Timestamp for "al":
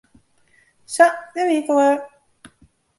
1.71-1.77